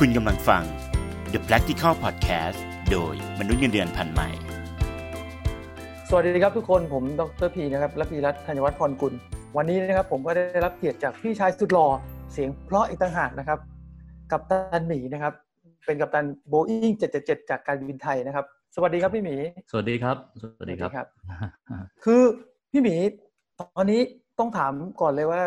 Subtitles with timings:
[0.00, 0.62] คุณกำลังฟัง
[1.32, 2.58] The Practical Podcast
[2.90, 4.28] โดยมนุษย์เงินเดือนพันใหม่
[6.08, 9.14] สวัสดีครับทุกคนผมดรพีนะครับและพีรัตน์ธัญวัฒน์พรกุล
[9.56, 11.86] วันนี้นะครับผมก็ได้รับเกียรติจากพี่ชายสุดหล่อ
[12.32, 13.58] เสียงเพราะอีกต่างหากนะครับ
[14.32, 15.32] กัปตันหมีนะครับ
[15.86, 19.36] เป็นกัปตันโบอิ้ง777 จากการบินไทยนะครับ สวัสดีครับพี่หมี
[19.70, 21.08] สวัสดีครับ สวัสดีครับสวัส
[22.04, 22.22] คือ
[22.72, 22.94] พี่หมี
[23.60, 24.00] ตอนนี้
[24.38, 25.42] ต้องถามก่อนเลยว่า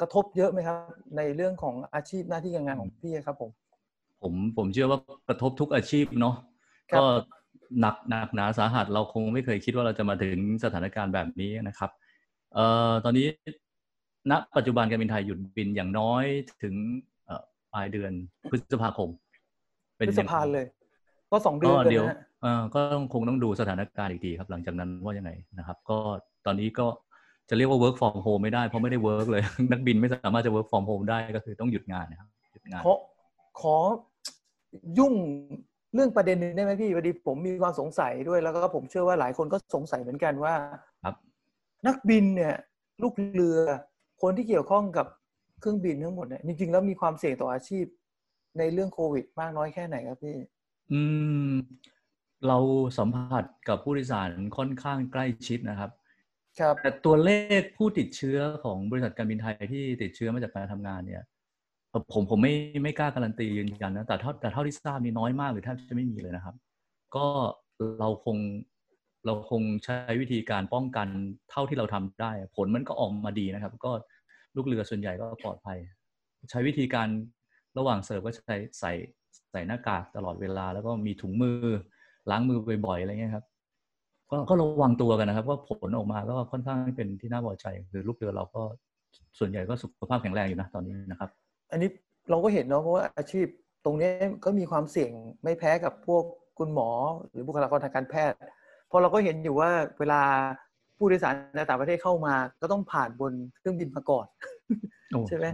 [0.00, 0.78] กระทบเยอะไหมครับ
[1.16, 3.50] ในเรื่องของอาชีพหน้าที่การงานของพี่ครับผม
[4.22, 6.34] ผมผมเชื่อว่ากระทบทุกอาชีพเนาะ
[6.92, 7.04] ครับก็
[7.80, 11.90] หนักหนักหนาสาหัส เราคงไม่เคยคิดว่าเราจะมาถึงสถานการณ์แบบนี้นะครับ
[12.54, 13.26] เอ่อตอนนี้
[14.30, 16.24] ณปัจจุบันการบินไทยหยุดบินอย่างน้อย
[16.62, 16.74] ถึง
[17.26, 18.12] เอ่อปลายเดือน
[18.50, 19.08] พฤษภาคม
[19.98, 20.66] พฤษภาเลย
[21.30, 25.98] ก็สองเดือนก็เลยเดี๋ยวนะฮะเอ่อก็ต้องคงต้องดูสถานการณ์อีกทีครับ หลังจากนั้นว่ายังไงนะครับ ก็
[26.46, 26.86] ตอนนี้ก็
[27.48, 32.94] จะเรียกว่า work from home ไม่ได้เพราะไม่ได้ work เลย นักบินไม่สามารถจะ work from home ได้ก็คือต้องหยุดงานนะครับหยุดงานขอ
[33.60, 33.76] ขอ
[34.98, 35.14] ยุ่ง
[35.94, 40.54] เรื่องประเด็นหนึงได้ไหมพี่พอดีผมมีความสงสัยด้วยแล้วก็ผมเชื่อว่าหลายคนก็สงสัยเหมือนกันว่า
[41.04, 41.14] ครับ
[41.86, 42.54] นักบินเนี่ย
[43.02, 43.58] ลูกเรือ
[44.22, 45.06] คนที่เกี่ยวข้องกับ
[45.60, 47.86] เครื่องบินทั้งหมดเนี่ยจริงๆแล้วมีความเสี่ยงต่ออาชีพ
[48.58, 50.36] ในเรื่องโควิด มากน้อยแค่ไหนครับพี่
[50.92, 51.00] อื
[51.50, 51.52] ม
[52.48, 52.58] เรา
[52.98, 55.90] สัมผัสกับผู้โดยสารค่อนข้างใกล้ชิดนะครับ
[56.60, 61.31] ครับแต่ตัวเลขผู้ติดเชื้อของบริษัทการบินไทยที่ติดเชื้อมาจากการทำงานเนี่ยเอ่อ
[62.12, 66.54] ผมผมไม่ไม่กล้าการันตียืนยันนะแต่เท่าแต่เท่าที่ทราบนี่น้อยมากหรือแทบจะไม่มีเลยนะครับ
[67.16, 67.26] ก็
[68.00, 68.36] เราคง
[69.26, 71.08] เราคงใช้วิธีการป้องกัน
[71.50, 73.92] เท่าที่เราทำได้ ผลมันก็ออกมาดีนะครับ ก็
[74.56, 75.78] ลูกเรือส่วนใหญ่ก็ปลอดภัย
[76.50, 77.08] ใช้วิธีการ
[77.78, 78.92] ระหว่างเสิร์ฟก็ใช้ใส่
[79.50, 81.58] ใส่หน้ากากตลอดเวลา แล้วก็มีถุงมือ
[82.30, 83.44] ล้างมือบ่อยๆอะไรเงี้ยครับ
[84.30, 88.62] ก็ก็ระวังตัวกันนะครับว่าผลออกมาก็ค่อนข้างเป็นที่น่าพอใจ คือลูกเรือเราก็
[89.38, 91.30] ส่วนใหญ่ก็สุขภาพแข็งแรงอยู่นะตอนนี้นะครับ
[91.72, 91.88] อันนี้
[92.30, 93.46] เราก็เห็นเนาะเพราะว่าอาชีพ
[93.84, 94.10] ตรงนี้
[94.44, 95.10] ก็มีความเสี่ยง
[95.42, 96.24] ไม่แพ้กับพวก
[96.58, 96.88] คุณหมอ
[97.30, 98.38] หรือบุคลากรทางการแพทย์
[98.88, 100.22] เพราะเราก็เห็นอยู่ว่าเวลา
[100.96, 104.26] ผู้โดยสารในต่างประเทศเข้ามา ก็ต้องผ่านบนเครื่องบินมาก่อน
[105.10, 105.46] โอ้ใช่ไหม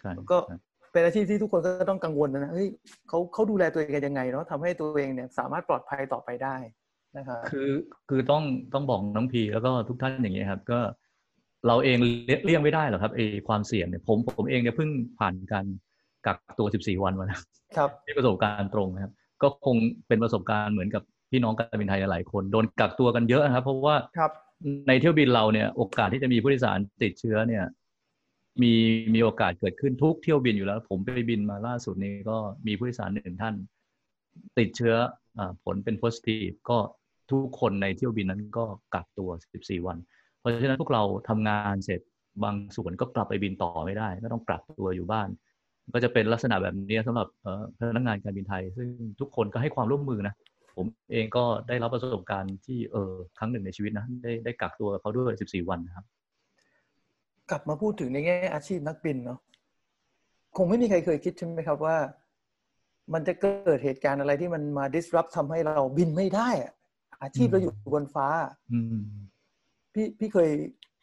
[0.00, 0.56] ใช่ก็ใช่
[0.92, 2.68] เป็นอาชีพที่ทุกคนก็ต้องกังวลนะเฮ้ย
[3.08, 6.56] เขาเขาดูแลตัวเองกันยังไงเนาะทำให้ตัวเองเนี่ยสามารถปลอดภัยต่อไปได้
[7.16, 7.70] นะครับคือ
[8.08, 8.42] คือต้อง
[8.74, 10.80] ต้องบอกน้องพีแล้วก็ทุกท่านอย่างนี้ยครับ ก็
[11.66, 15.66] เราเองเลี่ยเลี่ยงไม่ได้หรอกครับไอ้ความเสี่ยงเนี่ยผมผมเองเนี่ยเพิ่งผ่านการ
[16.26, 17.38] กักตัว 14 วันมานะ
[17.76, 19.76] ครับมีประสบการณ์ตรงนะครับ ก็คง
[20.08, 24.32] เป็นประสบการณ์เหมือนกับพี่น้องการบินไทยหลายคน โดนกักตัวกันเยอะนะครับ เพราะว่าครับ
[24.88, 27.64] ในเที่ยวบินเราเนี่ยโอกาสที่จะมีผู้โดยสารติดเชื้อเนี่ย
[28.62, 28.74] มี
[29.14, 32.36] มีโอกาสเกิดขึ้นทุกเที่ยวบินอยู่แล้ว ผมไปบินมาล่าสุดนี้ก็
[32.66, 33.54] มีผู้โดยสารหนึ่งท่าน
[34.58, 34.94] ติดเชื้อ
[35.38, 36.78] อาผลเป็น positive ก็
[37.30, 38.64] ทุกคนในเที่ยวบินนั้นก็
[38.94, 40.17] กักตัว 14 วันเพ
[40.56, 42.00] ราะฉะนั้นพวกเราทำงานเสร็จ
[42.44, 45.28] บางส่วนก็กลับไปบินต่อไม่ได้ก็ต้องกักตัวอยู่บ้าน
[45.94, 48.88] ก็จะเป็นลักษณะแบบนี้สำหรับเอ่อพนักงานการบินไทย ซึ่ง
[49.20, 50.34] ทุกคนก็ให้ความร่วมมือนะ
[50.76, 56.04] ผมเองก็ได้รับประสบการณ์ที่เออครั้งหนึ่งในชีวิตนะได้ได้กักตัวกับเขาด้วย 14 วันนะครับ
[57.50, 59.38] กลับมาพูดถึงในแง่อาชีพนักบินเนาะ
[60.56, 61.96] คงไม่มีใครเคยคิดใช่ไหมครับว่า
[63.12, 66.72] มันจะเกิดเหตุการณ์อะไรที่มันมา disrupt ทำให้เราบินไม่ได้อะ
[67.22, 68.28] อาชีพอืมเราอยู่บนฟ้า
[68.72, 68.98] อืม
[69.98, 70.50] พี่พี่เคย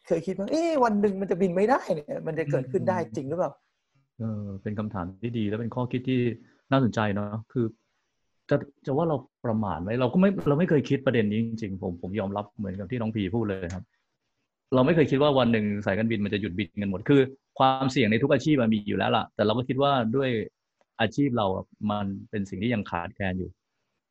[0.06, 3.50] เคยคิดว่าเอ๊ะวันหนึ่งมันจะบินไม่ได้เนี่ยมันจะเกิดขึ้นได้จริงหรือเปล่า
[4.18, 6.20] เออเป็นคำถามที่ดี และเป็นข้อคิดที่
[6.70, 7.66] น่าสนใจเนาะคือ
[8.50, 13.84] จะจะว่าเราประมาทไหมเราก็ไม่เราไม่เคยคิดประเด็นนี้จริงๆผมผมยอมรับเหมือนกับที่น้องพีพูดเลยครับ
[14.74, 17.20] เราไม่เคยคิดว่าวันหนึ่งสายการบินมันจะหยุดบินกันหมดคือ
[17.58, 20.30] ความเสี่ยงในทุกอาชีพมันมีอยู่แล้วล่ะ แต่เราก็คิดว่าด้วย
[21.00, 23.50] อาชีพเราอะมันเป็นสิ่งที่ยังขาดแคลนอยู่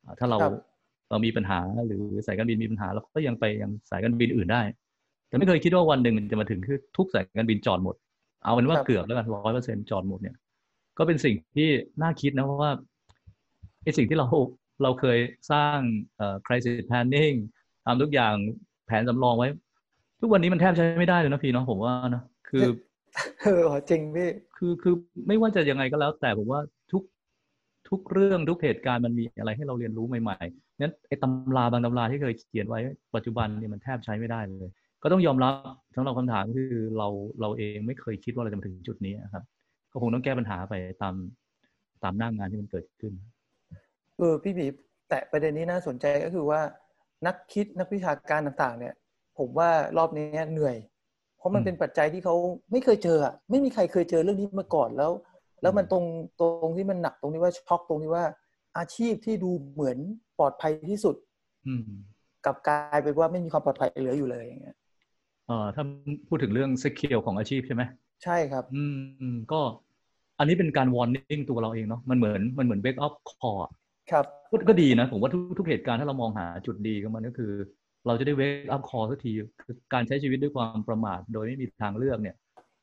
[0.04, 0.54] อ่าถ้าเราครับ
[1.10, 4.62] เรามีปัญหาหรือสายการบินมีปัญหาเราก็ยังไปยังสายการบินอื่นได้
[5.28, 7.96] แต่ไม่เคยคิดว่าวันหนึ่งมันจะมาถึงคือทุกสายการบินจอดหมด
[8.44, 10.36] เอาเป็นว่าครับเกือบแล้วกันร้อยเปอร์เซ็นจอดหมดเนี่ย
[10.98, 11.68] ก็เป็นสิ่งที่
[12.02, 12.70] น่าคิดนะเพราะว่า
[13.82, 14.26] ไอ้สิ่งที่เรา
[14.82, 15.18] เราเคย
[15.52, 15.78] สร้าง
[16.16, 17.36] เอ่อ crisis planning
[17.84, 18.34] ทำทุกอย่าง
[18.86, 19.48] แผนสำรองไว้
[20.20, 22.62] ทุกวันนี้มันแทบใช้ไม่ได้เลยนะพี่เนาะผมว่านะคือ
[23.42, 24.94] เออจริงพี่คือคือ
[25.26, 26.60] ไม่ว่าจะยังไงก็แล้ว แต่ผมว่า
[27.88, 32.80] ทุกทุกเรื่องทุกเหตุการณ์มันมีอะไรให้เราเรียนรู้ใหม่ๆนั้นไอ้ตำราบางตำราที่เคยเขียนไว้
[33.14, 34.70] ปัจจุบันเนี่ยมันแทบใช้ไม่ได้เลย
[35.02, 35.52] ก็ต้องยอมรับ
[35.96, 37.08] สำหรับคำถามคือเรา
[37.40, 39.44] เราเองไม่เคยคิดว่าเราจะมาถึงจุดนี้นะครับ
[39.92, 41.14] ก็คงต้องแก้ปัญหาไปตาม
[42.02, 43.12] ตามหน้างานที่มันเกิดขึ้น
[44.18, 44.66] เออพี่บี
[45.08, 46.60] แต่ประเด็นนี้น่าสนใจก็คือว่า
[47.26, 48.94] นักคิดนักวิชาการต่างๆ เนี่ย
[49.38, 50.76] ผมว่ารอบนี้เหนื่อย
[51.38, 52.34] เพราะมันอืมเป็นปัจจัยที่เขา
[52.72, 55.10] ไม่เคยเจออะไม่มีใครเคยเจอเรื่องนี้มาก่อนแล้ว
[55.62, 56.04] แล้วมันตรง
[56.40, 58.24] ตรงที่มันหนักตรงที่ว่าช็อกตรงที่ว่า
[58.78, 59.98] อาชีพที่ดูเหมือน
[60.38, 61.14] ปลอดภัยที่สุด
[61.66, 61.82] อืม
[62.44, 64.76] กลับกลายเป็นว่าไม่มีความปลอดภัยเหลืออยู่เลยอย่างเงี้ย
[65.46, 65.84] เอ่อถ้า
[66.28, 67.82] พูดถึงเรื่อง skill ของอาชีพใช่ไหม
[68.24, 69.60] ใช่ครับ อืมอืมก็
[70.38, 73.66] อันนี้เป็นการ warning ตัวเราเองเนาะมันเหมือนมันเหมือน wake up call
[74.10, 74.26] ครับ
[74.68, 77.52] ก็ดีนะ ผมว่าทุกทุกเหตุการณ์ถ้าเรามองหาจุดดีของมันก็คือ
[78.06, 79.32] เราจะได้ wake up call สักที
[79.62, 82.36] คือการใช้ชีวิตด้วยความประมาท โดยไม่มีทางเลือกเนี่ย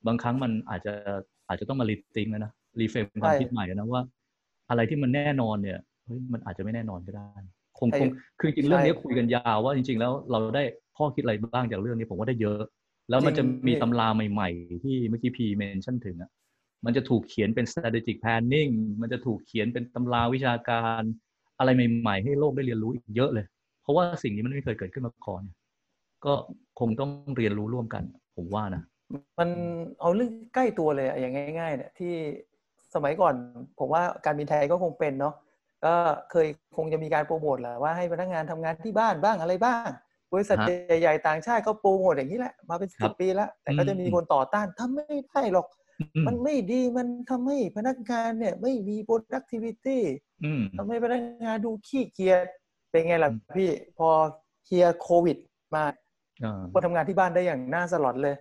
[0.08, 0.94] บางครั้งมันอาจจะ
[1.48, 4.02] อาจจะต้องมา rethink นะนะ รีเฟรมความคิดใหม่นะว่า
[4.70, 7.30] อะไรที่มันแน่นอนเนี่ยเฮ้ยมันอาจจะไม่แน่นอนก็ได้
[7.80, 8.08] คงคง
[8.40, 10.64] คือจริงเรื่องนี้คุยกันยาวว่าจริง ๆ แล้วเราได้
[10.98, 12.62] ข้อคิดอะไรบ้างจากเรื่องนี้ผมว่าได้เยอะ
[13.10, 16.32] แล้วมันจะมีตำราใหม่ ๆ ที่เมื่อกี้พีเมนชั่นถึงอะ
[16.86, 18.72] มันจะถูกเขียนเป็น strategic planning
[19.02, 21.02] มันจะถูกเขียนเป็นตำราวิชาการ
[21.60, 23.46] อะไรใหม่ ๆ ให้โลกได้เรียนรู้อีกเยอะเลย
[23.82, 25.44] เพราะว่าสิ่งนี้มันไม่เคยเกิดขึ้นมาก่อน
[26.26, 26.34] ก็
[26.80, 28.04] คงต้องเรียนรู้ร่วมกัน
[28.36, 28.84] ผมว่านะ
[29.40, 29.50] มัน
[30.02, 32.14] เอาเรื่องใกล้ตัวเลยอย่างง่าย ๆ เนี่ยที่
[32.96, 33.34] สมัยก่อน
[33.80, 35.34] ผมว่าการบินไทยก็คงเป็นเนาะ
[35.86, 35.94] ก็
[36.32, 36.48] เคย
[36.78, 39.90] คงจะมีการโปรโมทแหละว่าให้พนักงานทำงานที่บ้านบ้างอะไรบ้าง
[40.34, 40.58] บริษัท
[41.00, 45.68] ใหญ่ๆต่างชาติก็โปรโมทอย่างนี้แหละมาเป็นสิบปีแล้ว แต่ก็จะมีคนต่อต้านทำไม่ได้หรอก
[46.28, 49.98] มันไม่ดีมันทำให้พนักงานเนี่ยไม่มี productivity
[50.78, 52.46] ทำให้พนักงานดูขี้เกียจ
[52.92, 54.10] เป็นไงล่ะพี่พอ
[54.66, 55.38] เคลียร์โควิด
[55.76, 55.84] มา
[56.74, 58.36] คนทำงานที่บ้านได้อย่างน่าสลดเลย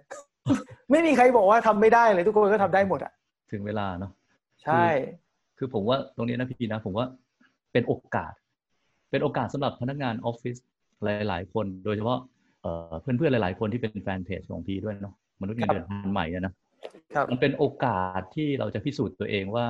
[0.90, 3.12] ไม่มีใครบอกว่าทำไม่ได้เลยทุกคนก็ทำได้หมดอะ
[3.52, 4.10] ถึงเวลาเนาะ
[4.64, 4.86] ใช่
[5.58, 7.06] คือผมว่าตรงนี้นะพี่นะ ผมว่า
[7.72, 8.32] เป็นโอกาส
[9.10, 10.56] เป็นโอกาสสำหรับพนักงานออฟฟิศ
[11.28, 12.18] หลาย ๆ คน โดยเฉพาะ
[13.02, 16.54] เพื่อนๆหลาย ๆ คนที่เป็นแฟนเพจของพี่ด้วยเนาะมนุษย์เงินเดือนใหม่นะ
[17.30, 19.66] มันเป็นโอกาสที่เราจะพิสูจน์ตัวเองว่า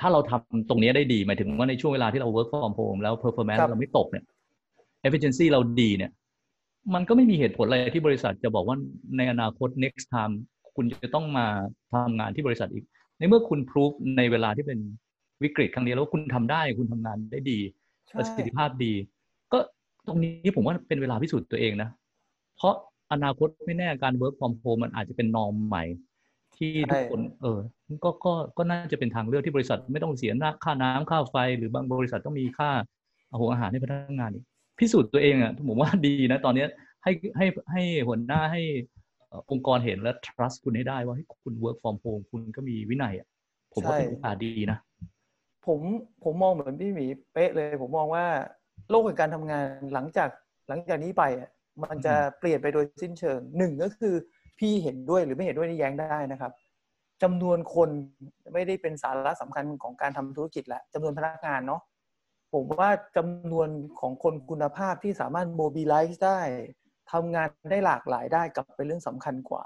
[0.00, 4.24] ถ้าเราทำตรงนี้ได้ดีหมายถึงว่าในช่วงเวลาที่เรา work from home แล้ว performance เราไม่ตกเนี่ย
[5.06, 6.10] efficiency เราดีเนี่ย
[6.94, 8.76] มันก็ไม่มีเหตุผลอะไรที่บริษัทจะบอกว่า
[9.16, 10.34] ในอนาคต next time
[10.76, 11.46] คุณจะต้องมา
[11.92, 12.84] ทำงานที่บริษัทอีก
[13.18, 14.78] ในเมื่อคุณพิสูจในเวลาที่เป็น
[15.42, 17.58] วิกฤตครั้งนี้แล้วคุณทำได้คุณทำงานได้ดี
[18.18, 18.92] ประสิทธิภาพดี
[19.52, 19.58] ก็
[20.06, 21.90] ตรงนี้ผมว่าเป็นเวลาพิสูจน์ตัวเองนะ
[22.56, 22.74] เพราะ
[23.12, 25.84] อนาคตไม่แน่การ work from home มันอาจจะเป็นนอมใหม่
[26.56, 27.58] ที่ทุกคนเออ
[28.04, 30.32] ก็ก็ก็น่าจะเป็นทางเลือกที่บริษัทไม่ต้องเสีย
[30.64, 32.70] ค่าน้ำค่าไฟ หรือบางบริษัทต้องมีค่า
[33.30, 34.44] อาหารอาหารให้พนักงานอีก
[34.78, 36.64] พิสูจน์ตัวเองอะผมว่าดีนะ ตอนนี้
[37.02, 38.62] ให้ให้ให้หัวหน้าให้
[39.50, 43.28] องค์กรเห็นและ trust คุณให้ได้ว่าให้คุณ work from home คุณก็มีวินัยอะ
[43.72, 44.78] ผมว่าเป็นโอกาสดีนะ
[45.66, 45.80] ผม
[46.24, 48.24] ผมมองเหมือนพี่หมีเป๊ะเลย ผมมองว่า
[48.90, 50.28] โลกแห่งการทำงานหลังจาก
[50.68, 51.50] หลังจากนี้ไปอะ
[51.84, 54.14] มันจะเปลี่ยนไปโดยสิ้นเชิงหนึ่งก็คือ
[54.58, 56.52] พี่เห็นด้วยหรือไม่เห็นด้วยนี่แย้งได้นะครับ
[57.22, 57.88] จำนวนคน
[58.52, 61.80] ไม่ได้เป็นสาระสำคัญของการทำธุรกิจและจำนวนพนักงานเนาะ
[62.54, 63.68] ผมว่าจำนวน
[64.00, 66.40] ของคนคุณภาพที่สามารถโมบิลไลซ์ได้
[67.12, 69.64] ทำงานได้หลากหลายได้กับเป็นเรื่องสำคัญกว่า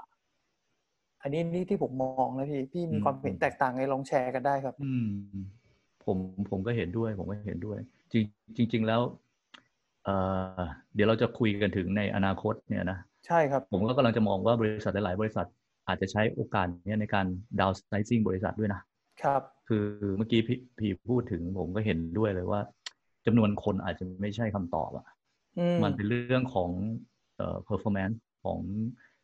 [1.21, 5.07] อันนี้นี่ที่ผมมองนะพี่พี่มีความเห็นแตกต่างไงลองแชร์กันได้ครับ อืม
[6.05, 6.17] ผม
[6.49, 7.77] ผมก็เห็นด้วย ผมก็เห็นด้วย
[8.11, 9.01] จริงจริง ๆ แล้ว
[10.05, 10.15] เอ่
[10.57, 10.61] อ
[10.93, 15.47] เดี๋ยวเราจะคุยกันถึงในอนาคตเนี่ยนะใช่ครับ ผมก็กำลังจะมองว่าบริษัทหลาย ๆ บริษัท
[15.87, 17.25] อาจจะใช้โอกาสนี้ในการ
[17.59, 18.81] ดาวไซซิ่งบริษัทด้วยนะ
[19.23, 19.85] ครับ คือ
[20.17, 22.61] เมื่อกี้พี่พี่พูดถึงผมก็เห็นด้วยเลยว่า
[23.25, 25.05] จำนวนคนอาจจะไม่ใช่คำตอบอะ
[25.83, 27.10] มันเป็นเรื่องของเอ่อ
[27.69, 28.59] performance ของ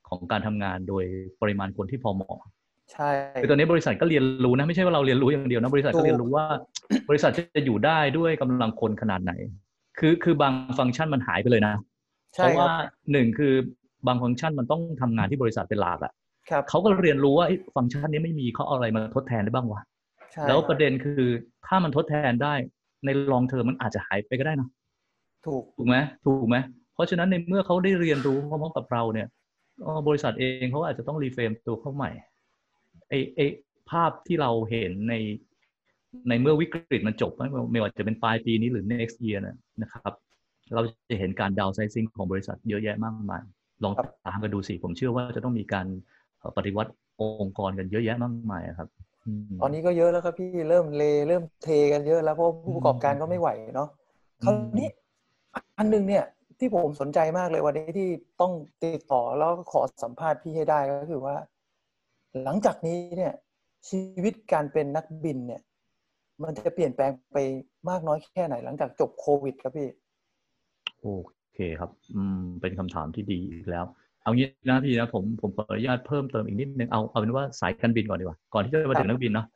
[0.07, 1.03] ของการทำงานโดย
[1.41, 2.39] ปริมาณคนที่พอเหมาะ
[2.93, 3.09] ใช่
[3.41, 6.45] คือตอนนี้บริษัทก็เรียนรู้นะ ไม่ใช่ว่าเราเรียนรู้อย่างเดียวนะ บริษัทก็เรียนรู้ว่า
[7.09, 9.33] บริษัทจะอยู่ได้ด้วยกำลังคนขนาดไหน
[9.99, 11.75] คือคือบางฟังก์ชันมันหายไปเลยนะ
[12.31, 12.71] เพราะว่า
[13.11, 13.53] หนึ่งคือ
[14.07, 16.13] บางฟังก์ชันมันต้องทำงานที่บริษัทเป็นหลักอะ
[16.69, 19.81] เขาก็เรียนรู้ว่าฟังก์ชันนี้ไม่มีเขาเอาอะไรมาทดแทนได้บ้างวะ
[20.47, 21.29] แล้วประเด็นคือ
[21.67, 22.53] ถ้ามันทดแทนได้
[23.05, 24.69] ในลองเทอมมันอาจจะหายไปก็ได้นะ
[25.45, 25.95] ถูกถูกไหม
[26.25, 26.57] ถูกไหม
[26.97, 29.27] เพราะฉะนั้นในเมื่อเขาได้เรียนรู้พร้อมๆกับเราเนี่ย
[30.07, 32.11] บริษัทเองเขาอาจจะต้องรีเฟรมตัวเขาใหม่
[33.09, 33.39] ไอไอ
[33.89, 35.15] ภาพที่เราเห็นใน
[36.29, 37.31] ในเมื่อวิกฤตมันจบ
[37.71, 39.39] ไม่ว่าจะเป็นปลายปีนี้หรือ next year
[39.81, 40.13] นะครับ
[40.73, 43.41] เราจะเห็นการดาวไซซิ่งของบริษัทเยอะแยะมากมาย
[43.83, 43.93] ลอง
[44.25, 45.87] ตามกันดูสิ ผมเชื่อว่าจะต้องมีการ
[46.57, 48.87] ปฏิวัติองค์กรกันเยอะแยะมากมายครับ
[49.61, 53.89] ตอนนี้ก็เยอะแล้วครับพี่เริ่มเลเริ่มเทกันเยอะแล้วเพราะผู้ประกอบการก็ไม่ไหวเนาะ
[54.43, 54.89] คราวนี้
[55.77, 56.23] อันนึงเนี่ย
[56.59, 58.09] ที่ผมสนใจมากเลยวันนี้ที่
[58.41, 61.35] ต้องติดต่อแล้วขอสัมภาษณ์พี่ให้ได้ก็คือว่า
[62.43, 63.33] หลังจากนี้เนี่ย
[63.89, 65.61] ชีวิตการเป็นนักบินเนี่ย
[66.43, 67.37] มันจะเปลี่ยนแปลงไป
[67.89, 69.89] มากน้อยแค่ไหน หลังจากจบโควิด ครับพี่
[71.01, 71.07] โอ
[71.55, 73.85] เคครับ อืม เป็นคำถามที่ดีอีกแล้ว
[74.23, 79.47] เอางี้นะพี่นะผมผมขออนุญาตเพิ่มเติมอีกนิดนึงเอาเอาเป็นว่าสายการบินก่อนดีกว่าก่อนที่จะมาถึงนักบินเนาะ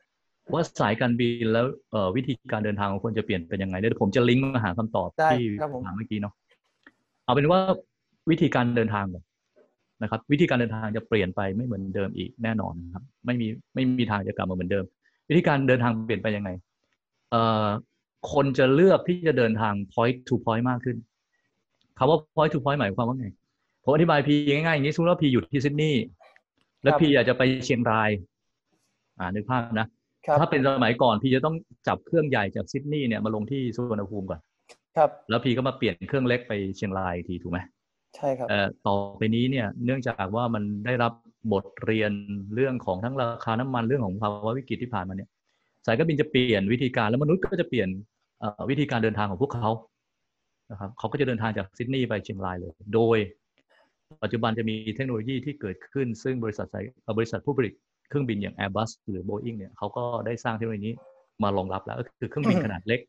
[0.52, 5.40] ว่าสายการบินแล้วเอ่อวิธีการเดินทางของคนจะเปลี่ยนเป็นยังไงเดี๋ยวผมจะลิงก์มาหาคำตอบที่
[5.84, 6.34] ถามเมื่อกี้เนาะ
[7.24, 7.60] เอาเป็นว่า
[8.30, 9.24] วิธีการเดินทางก่อน
[10.02, 14.84] นะครับ วิธีการเดินทางจะเปลี่ยนไปไม่เหมือนเดิมอีกแน่นอนครับ ไม่มีไม่มีทางจะกลับมาเหมือนเดิม
[15.28, 16.50] วิธีการเดินทางเปลี่ยนไปยังไง
[17.30, 17.66] เอ่อ
[18.32, 20.96] คนจะเลือกที่จะเดินทาง point to point มากขึ้น
[21.98, 23.28] คำว่า point to point หมายความว่าไง
[23.84, 26.02] ผมอธิบายพีง่ายๆอย่างนี้สมมติว่าพีอยู่ที่ซิดนีย์
[26.82, 28.10] แล้วพีอยากจะไปเชียงราย
[29.18, 29.86] อ่านึกภาพนะ
[30.26, 31.56] ครับถ้าเป็นสมัยก่อนพี่จะต้อง
[31.88, 34.40] จับเครื่องใหญ่จากซิดนีย์เนี่ยมาลงที่สุวรรณภูมิก่อน
[34.96, 37.58] ครับ แล้วพี่ก็มาเปลี่ยนเครื่องเล็กไปเชียงรายอีกทีถูกไหม
[38.16, 41.12] ใช่ครับเอ่อต่อไปนี้เนี่ยเนื่องจากว่ามันได้รับ
[41.52, 42.12] บทเรียน
[42.54, 45.28] เรื่องของทั้งราคาน้ำมันเรื่องของภาวะวิกฤตที่ผ่านมาเนี่ย
[45.86, 47.88] สายการบินจะเปลี่ยนวิธีการแล้วมนุษย์ก็จะเปลี่ยน
[48.40, 49.70] เอ่อวิธีการเดินทางของพวกเขา
[50.70, 53.18] นะครับเขาก็จะเดินทางจากซิดนีย์ไปเชียงรายเลย โดย
[54.22, 57.72] ปัจจุบันจะมีเทคโนโลยีที่เกิดขึ้น ซึ่งบริษัทสายเอ่อบริษัทผู้ผลิต
[58.08, 60.94] เครื่องบินอย่าง Airbus หรือ Boeing เนี่ยเขาก็ได้สร้างเทคโนโลยีนี้
[61.42, 63.08] มารองรับแล้วก็คือเครื่องบินขนาดเล็กคร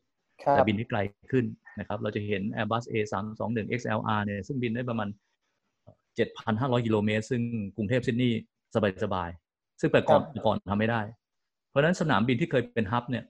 [0.52, 0.98] แต่บบินได้ไกล
[1.32, 1.44] ขึ้น
[1.78, 5.08] นะครับ เราจะเห็น Airbus A321 XLR เนี่ยซึ่งบินได้ประมาณ
[6.16, 7.42] 7,500 กิโลเมตร ซึ่ง
[7.76, 8.40] กรุงเทพซิดนีย์
[9.04, 11.00] สบายๆ ซึ่งแต่ก่อนครับก่อนทำไม่ได้
[11.70, 13.24] เพราะฉะนั้นสนามบินที่เคยเป็นฮับเนี่ย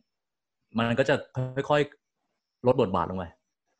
[0.78, 1.14] มันก็จะ
[1.68, 3.25] ค่อยๆ ลดบทบาทลงไป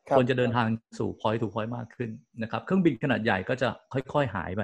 [0.07, 2.09] ครับคนจะเดินทางสู่พอยต์ถูกพอยต์มากขึ้น
[2.41, 4.61] นะครับ เครื่องบินขนาดใหญ่ก็จะค่อยๆ หายไป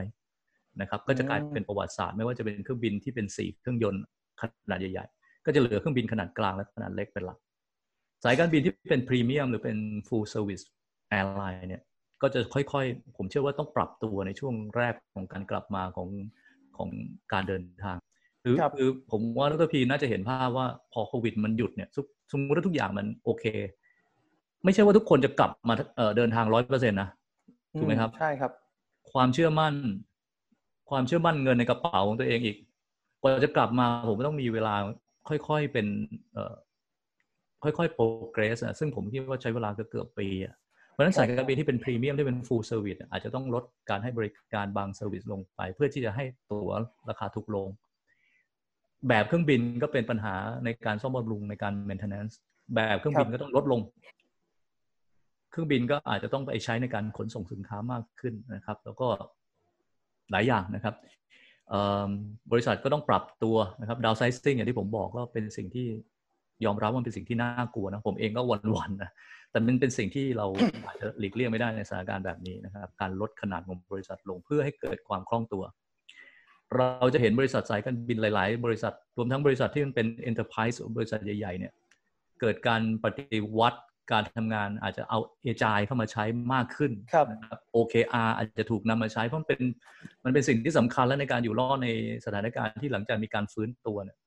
[0.81, 4.03] นะครับ ก็จะกลายเป็นประวัติศาสตร์ไม่ว่าจะเป็นเครื่องบินที่เป็นสี่เครื่องยนต์
[4.41, 7.37] ขนาดใหญ่ ๆ ก็จะเหลือเครื่องบินขนาดกลางและขนาดเล็กเป็นหลัก
[8.23, 10.63] สายการบินที่เป็นพรีเมียมหรือเป็น full service
[11.17, 11.83] airline เนี่ย
[12.21, 16.07] ก็จะค่อยๆ ผมเชื่อว่าต้องปรับตัวในช่วงแรกของการกลับมาของ
[16.77, 16.89] ของ
[17.33, 17.97] การเดินทาง
[18.41, 23.45] หรือครับคือผมว่าดรพีน่าจะเห็นภาพว่าพอโควิดมันหยุดเนี่ยสมสมมติว่าทุกอย่างมันโอเค
[24.63, 27.09] ไม่ใช่ว่าทุกคนจะกลับมาเอ่อเดินทางร้อยเปอร์เซ็นต์นะ
[27.79, 28.51] ถูกไหมครับใช่ครับ
[29.13, 29.73] ความเชื่อมั่น
[30.89, 32.57] ความเชื่อมั่นเงินในกระเป๋าของตัวเองอีก
[33.21, 34.75] กว่าจะกลับมาผมก็ต้องมีเวลา
[35.47, 35.87] ค่อยๆเป็น
[36.33, 36.53] เอ่อ
[37.63, 40.55] ค่อยๆ progress อะซึ่งผมคิดว่าใช้เวลาเกือบๆปีอะ
[40.91, 46.71] เพราะฉะนั้นสายการบินที่เป็นพรีเมียมที่เป็น full service อะอาจจะต้องลดการให้บริการบาง service ลงไป เพื่อที่จะให้ตั๋ว
[47.09, 47.67] ราคาถูกลง
[49.07, 52.33] แบบเครื่องบินก็เป็นปัญหาในการซ่อมบำรุงในการ maintenance
[52.75, 53.81] แบบเครื่องบินก็ต้องลดลง
[55.51, 59.07] เครื่องบินก็อาจจะต้องไปใช้ในการขนส่งสินค้ามากขึ้นนะครับ แล้วก็
[60.31, 60.95] หลายอย่างนะครับ
[61.69, 62.09] เอิ่ม
[62.51, 65.87] บริษัทก็ต้องปรับตัวนะครับดาวไซซิ่งอย่างที่ผมบอกก็เป็นสิ่งที่
[66.65, 69.11] ยอมรับว่ามันเป็นสิ่งที่น่ากลัวนะผมเองก็หวันๆนะ
[69.51, 70.45] แต่มันเป็นสิ่งที่เรา
[70.85, 75.63] อาจจะหลีกเลี่ยงไม่ได้ในสถานการณ์แบบนี้นะครับ การลดขนาดของบริษัทลงเพื่อให้เกิดความคล่องตัว
[76.77, 81.73] เราจะเห็นบริษัทสายการบินหลาย ๆ บริษัทรวมทั้งบริษัทที่มันเป็น enterprise บริษัทใหญ่ๆเนี่ย
[82.41, 83.79] เกิดการปฏิวัติ
[84.11, 85.19] การทำงานอาจจะเอา
[85.51, 89.61] agile เข้ามาใช้มากขึ้นครับนะครับ OKR อาจจะถูกนำมาใช้เพราะมันเป็น
[90.25, 91.87] มันเป็นสิ่งที่สำคัญแล้วในการอยู่รอดใน
[92.25, 94.17] สถานการณ์ที่หลังจากมีการฟื้นตัวเนี่ย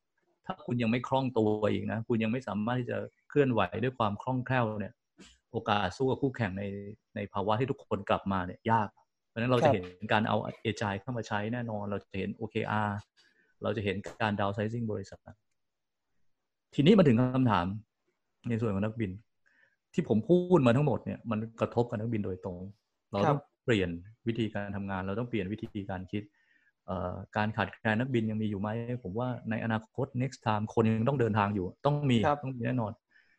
[0.46, 2.98] ถ้าคุณยังไม่คล่องตัวอีกนะ คุณยังไม่สามารถที่จะ
[3.28, 4.94] เคลื่อนไหวด้วยความคล่องแคล่วเนี่ย
[5.52, 6.64] โอกาสสู้กับคู่แข่งใน
[7.16, 8.88] ในภาวะที่ทุกคนกลับมาเนี่ยยาก
[9.28, 10.36] เพราะฉะนั้นเราครัจะบเห็นการเอา
[10.70, 12.90] agile เข้ามาใช้แน่นอน เราจะเห็น OKR
[13.62, 15.20] เราจะเห็นการ downsizing บริษัท
[16.74, 17.66] ทีนี้มาถึงคำถาม
[18.48, 19.10] ในส่วนของนักบิน
[19.94, 22.58] ที่ผมพูดมาทั้งหมดเนี่ยมันกระทบกับนักบินโดยตรง
[23.12, 23.90] เราครับต้องเปลี่ยน
[24.28, 26.42] วิธีการทำงาน เราต้องเปลี่ยนวิธีการคิดเอ่อ
[27.36, 28.68] การขาดแคลนนักบินยังมีอยู่ไหม
[29.02, 32.92] ผมว่าในอนาคต next time คนยังต้องเดินทางอยู่ ต้องมีครับต้องมีแน่นอน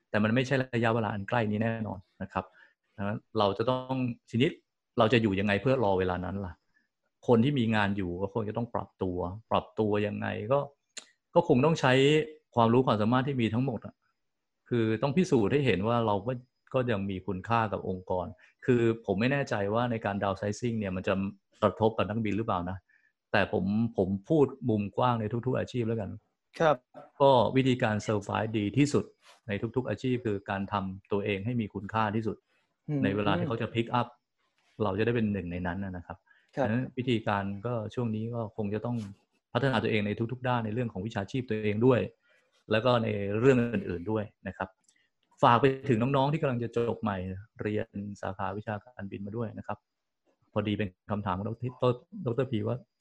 [0.09, 2.45] แต่มันไม่ใช่ระยะเวลาอันใกล้นี้แน่นอนนะครับ
[2.95, 3.95] ดังนั้นเราจะต้อง
[4.29, 4.49] ทีนี้
[4.99, 6.53] เราจะอยู่ยังไงเพื่อรอเวลานั้นล่ะ
[7.27, 9.17] คนที่มีงานอยู่ก็คงจะต้องปรับตัว
[9.51, 10.59] ปรับตัวยังไงก็
[11.35, 11.93] ก็คงต้องใช้
[12.55, 13.95] ความรู้ความสามารถที่มีทั้งหมดอะ
[14.69, 16.33] คือต้องพิสูจน์ให้เห็นว่าเราก็
[16.73, 18.25] ก็ยังมีคุณค่ากับองค์กร
[18.65, 21.13] คือผมไม่แน่ใจว่าในการดาวไซซิ่งเนี่ยมันจะ
[21.63, 22.77] กระทบกับนักบินหรือเปล่านะ
[23.35, 23.65] แต่ผม
[23.97, 26.09] ผมพูดมุมกว้างในทุก ๆ อาชีพแล้วกัน
[26.59, 26.77] ครับ
[27.21, 29.05] ก็วิธีการเซอร์ไ e ดีที่สุด
[29.47, 32.37] ในทุก ๆ อาชีพคือการทำตัวเองให้มีคุณค่าที่สุด
[32.89, 34.07] อืมในเวลาที่เขาจะพิกอัพ
[34.83, 36.17] เราจะได้เป็นหนึ่งในนั้นนะนะครับ
[36.57, 38.97] ครับดังนั้นวิธีการก็ช่วงนี้ก็คงจะต้อง
[39.53, 41.99] พัฒนาตัวเองในทุก ๆ ด้านในเรื่องของวิชาชีพตัวเองด้วย
[42.71, 43.07] แล้วก็ใน
[43.39, 44.69] เรื่องอื่น ๆด้วยนะครับ
[45.43, 47.17] ฝากไปถึงน้องๆที่กำลังจะจบใหม่
[47.61, 47.87] เรียน
[48.21, 49.77] สาขาวิชาการบินมาด้วยนะครับ
[50.53, 51.51] พอดีเป็นคำถามของด
[51.89, 51.91] ร
[52.25, 52.94] ดรพีว่าเอ่อครับ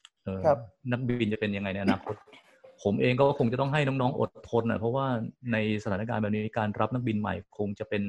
[0.93, 2.15] นักบินจะเป็นยังไงในอนาคต
[2.83, 5.07] ผมเองก็คงจะต้องให้น้องๆอดทนนะเพราะว่า
[5.53, 8.03] ในสถานการณ์แบบนี้การรับนักบินใหม่คงจะเป็น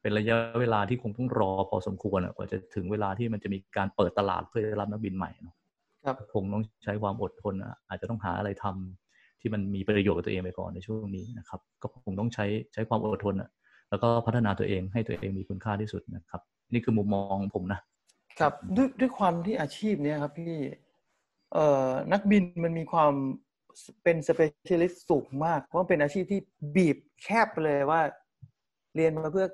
[0.00, 5.54] เป็นระยะเวลาที่คงต้องรอพอสมควรอะกว่าจะถึงเวลาที่มันจะมีการเปิดตลาดเพื่อจะรับนักบินใหม่เนอะ
[6.04, 13.50] ครับคงต้องใช้ความอดทนอะอาจจะต้องหาอะไรทำที่มันมีประโยชน์กับตัวเองไปก่อนในช่วงนี้นะครับ ก็คงต้องใช้ใช้ความอดทนอะ
[13.90, 16.40] แล้วก็พัฒนาตัวเองให้ตัวเองมีคุณค่าที่สุดนะครับ
[16.72, 17.80] นี่คือมุมมองของผมนะ
[18.40, 20.87] ครับด้วยด้วยความที่อาชีพเนี้ยครับพี่เอ่อ
[22.12, 23.12] นักบินมันมีความ
[24.04, 26.40] เป็น specialist สูงมากเพราะมันเป็นอาชีพที่
[26.76, 28.00] บีบแคบไปเลยว่า
[28.96, 29.46] เรียนมาเพื่อ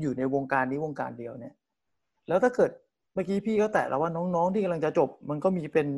[0.00, 1.54] อยู่ในวงการนี้วงการเดียวเนี่ย
[2.28, 2.70] แล้วถ้าเกิด
[3.14, 5.88] เมื่อกี้พี่ก็แตะแล้วว่าน้องๆที่กำลังจะจบ มันก็มีเป็น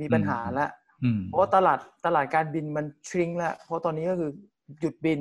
[0.00, 0.66] มีปัญหาละ
[1.04, 4.30] อืมเพราะว่าตลาดตลาดการบินมัน shrink ละเพราะตอนนี้ก็คือ
[4.80, 5.20] หยุดบิน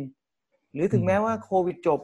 [0.73, 1.99] หรือถึงอืมแม้ว่าโควิดจบ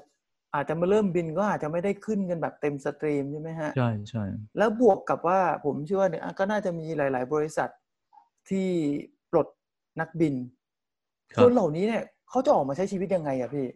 [0.56, 4.24] อาจจะมาเริ่มบินก็อาจจะไม่ได้ขึ้นกันแบบเต็ม stream ใช่ไหมฮะใช่ใช่
[4.58, 7.70] แล้วบวกกับว่าผมเชื่อว่าเนี่ยอะก็น่าจะมีหลาย ๆ บริษัท
[8.50, 8.68] ที่
[9.32, 9.48] ปลด
[10.00, 10.36] นักบิน
[11.34, 13.68] ครับคนเหล่านี้เนี่ยเขาจะออกมาใช้ชีวิตยังไงอะพี่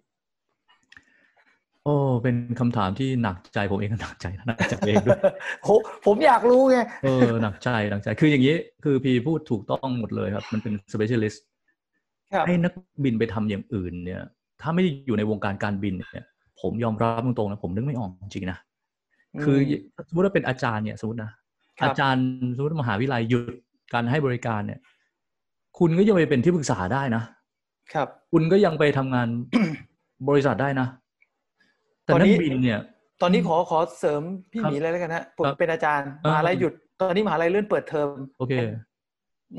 [1.83, 5.19] โอ้เป็นคำถามที่หนักใจผมเองก็หนักใจหนักใจเองด้วย
[5.67, 11.39] ผมผมอยากรู้ไงเออหนักใจหนักใจคืออย่างนี้ คือพีพูดถูกต้องหมดเลยครับ มันเป็น specialist
[12.33, 14.21] ครับให้นักบินไปทำอย่างอื่นเนี่ย
[14.61, 16.25] ถ้าไม่ได้อยู่ในวงการการบินเนี่ย
[16.61, 18.57] ผมยอมรับตรงๆนะผมนึกไม่ออกจริงๆนะ
[19.43, 19.57] คือ
[20.07, 21.31] สมมติว่าเป็นอาจารย์เนี่ยสมมตินะ
[21.79, 23.53] ครับอาจารย์สมมติมหาวิทยาลัยหยุด
[23.93, 24.79] การให้บริการเนี่ย
[25.79, 27.23] คุณก็ยังไปเป็นที่ปรึกษาได้นะ
[27.93, 29.27] ครับ คุณก็ยังไปทำงาน
[30.29, 30.87] บริษัทได้นะ
[32.03, 32.81] แต่ตอนนันี้กบินเนี่ย
[33.21, 34.21] ตอนนี้ขอขอเสริม
[34.51, 38.53] พี่ครัหบมีเลยแล้วกันนะผมครับเป็นอาจารย์เออมหาลัยหยุด ตอนนี้มหาลัยเลื่อนเปิดเทอมโอเค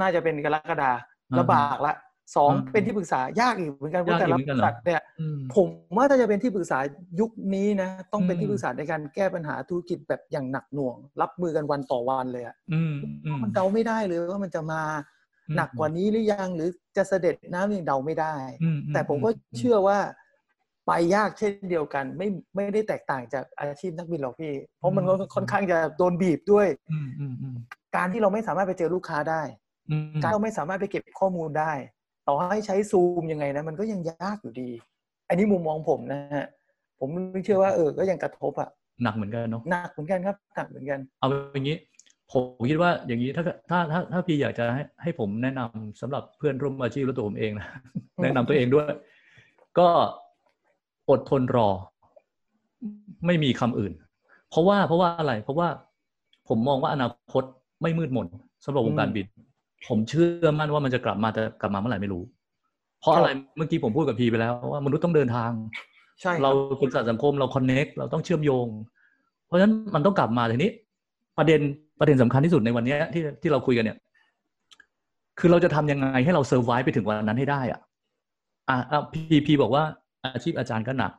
[0.00, 0.90] น่าจะเป็นกรกฎา
[1.30, 1.92] อ่าลำบากละ
[2.36, 6.78] สองอ่าเป็นที่ปรึกษายากอีกเหมือนกันเพราะยากอีแต่กละเหมืบอนกันริเหรอษัทเนี่ยอืมผมว่าถ้าจะเป็นที่ปรึกษา
[7.20, 12.94] ยุคนี้นะต้องเป็นอืมที่ปรึกษาในการแก้ปัญหาธุรกิจแบบอย่างหนักหน่วง รับมือกันวันต่อวันเลยอะอืม
[13.24, 14.82] อืมมันเดาไม่ได้เลยว่ามันจะมา
[15.48, 19.98] อืมหนักกว่านี้หรือยังหรือจะเสด็จน้ำยังเดาไม่ได้อือืแต่ผมก็เชื่อว่า
[20.86, 27.56] ไปยากเช่นเดียวกัน ไม่ไม่ได้แตกต่างจากอาชีพนักบินหรอกพี่ เพราะมันก็ค่อนข้างจะโดนบีบด้วยอืมอืมอืม
[27.96, 29.42] การที่เราไม่สามารถไปเจอลูกค้าได้
[29.90, 31.72] อืมการเราไม่สามารถไปเก็บข้อมูลได้
[32.28, 34.68] ต่อให้ใช้ซูมยังไงนะมันก็ยังยากอยู่ดี
[35.28, 36.46] อันนี้มุมมองผมนะฮะ
[37.00, 37.08] ผม
[37.44, 38.68] เชื่อว่าเออก็ยังกระทบอะ
[39.02, 41.76] หนักเหมือนกันเนาะหนักเหมือนกันครับหนักเหมือนกัน เอาอย่างนี้
[42.32, 47.66] ผมคิดว่าอย่างนี้ถ้าถ้าถ้าถ้าพี่อยากจะให้ให้ผมแนะนำสำหรับเพื่อนร่วมอาชีพและตัวผมเองนะ
[48.22, 48.90] แนะนำตัวเองด้วย
[49.78, 49.88] ก็
[51.10, 51.68] อดทนรอ
[53.26, 53.92] ไม่มีคำอื่น
[54.50, 55.68] เพราะว่าเพราะว่าอะไร เพราะว่า
[56.48, 57.44] ผมมองว่าอนาคต
[57.82, 58.26] ไม่มืดมน
[58.64, 59.26] สำหรับวงการอืมบิน
[59.86, 62.22] ผมเชื่อมั่นว่ามันจะกลับมาแต่กลับมาเมื่อไหร่ไม่รู้
[63.00, 65.50] เพราะอะไรครับเมื่อกี้ผมพูดกับพีไปแล้วว่ามนุษย์ต้องเดินทาง
[66.20, 68.66] ใช่คเราบเป็นสัตว์สังคมเราคอนเน็กเราต้องเชื่อมโยง
[69.46, 70.70] เพราะฉะนั้นมันต้องกลับมาทีนี้
[71.38, 71.60] ประเด็น
[72.00, 73.98] ประเด็นสำคัญที่สุดในวันเนี้ยที่ที่เราคุยกันเนี่ย
[75.38, 77.80] คือเราจะทำยังไงให้เราเซอร์ไวไปถึงวันนั้นให้ได้อะ
[78.68, 79.84] อะอะพีพีบอกว่า
[80.24, 81.12] อาชีพอาจารย์ก็หนัก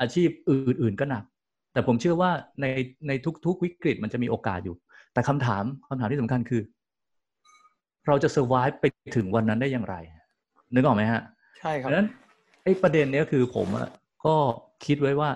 [0.00, 1.24] อาชีพอื่น ๆก็หนัก
[1.72, 2.66] แต่ผมเชื่อว่าใน
[3.08, 3.12] ใน
[3.44, 4.76] ทุก ๆ วิกฤตมันจะมีโอกาสอยู่
[5.12, 6.62] แต่คำถามคำถามที่สำคัญคือ
[8.10, 8.84] เราจะเซอร์ไวไป
[9.16, 9.96] ถึงวันนั้นได้อย่างไร
[10.74, 11.22] นึกออกไหมฮะ
[11.58, 12.08] ใช่ครับดังนั้น
[12.64, 13.88] ไอ้ประเด็นเนี้ยคือผมอะ
[14.26, 14.34] ก็
[14.86, 15.30] คิดไว้ว่า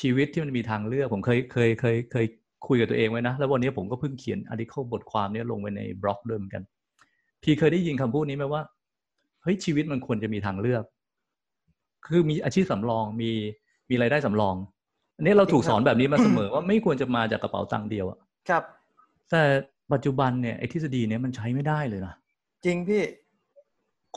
[0.00, 2.26] ชีวิตที่มันมีทางเลือก ผมเคยเคยเคยเคย
[2.66, 6.62] คุยกับตัวเองไว้นะ แล้ววันนี้ผมก็เพิ่งเขียนอาร์ติเคิลบทความเนี้ยลงไปในบล็อกด้วยเหมือนกัน
[7.42, 8.62] พี่เคยได้ยินคำพูดนี้ไหมว่า
[9.42, 10.84] เฮ้ยชีวิตมันควรจะมีทางเลือก
[12.06, 13.30] คือมีอาชีพสำรองมี
[13.90, 14.54] มีรายได้สำรอง
[15.16, 18.62] อันนี้เราถูกสอนแบบนี้มาเสมอว่าไม่ควรจะมาจากกระเป๋าตังค์เดียวอะครับ
[19.30, 19.42] แต่
[19.92, 22.14] ปัจจุบันเนี่ยไอ้ทฤษฎีเนี้ยมันใช้ไม่ได้เลยนะ
[22.64, 23.02] จริงพี่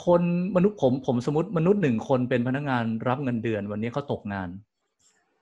[0.05, 0.21] คน
[0.55, 4.49] มนุษย์ผมผมสมมติมนุษย์หนึ่งคนเป็นพนักงานรับเงินเดือนวันนี้เขาตกงาน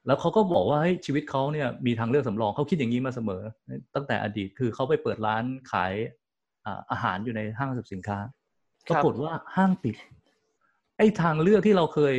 [0.05, 3.41] แล้วเขาก็บอกว่าเฮ้ยชีวิตเขาเนี่ยมีทางเลือกสำรองเขาคิดอย่างนี้มาเสมอ
[3.95, 5.93] ตั้งแต่อดีตคือเขาไปเปิดร้านขาย
[6.65, 8.17] อ่าอาหารอยู่ในห้างสรรพสินค้า
[8.87, 9.95] คปรับรากฏว่าห้างปิด
[10.97, 12.15] ไอ้ทางเลือกที่เราเคย